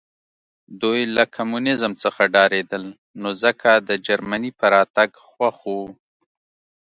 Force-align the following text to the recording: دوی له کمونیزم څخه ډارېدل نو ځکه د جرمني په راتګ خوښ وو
دوی 0.81 1.01
له 1.15 1.23
کمونیزم 1.35 1.91
څخه 2.03 2.21
ډارېدل 2.33 2.83
نو 3.21 3.29
ځکه 3.43 3.69
د 3.87 3.89
جرمني 4.05 4.51
په 4.59 4.65
راتګ 4.75 5.09
خوښ 5.27 5.57
وو 5.71 5.83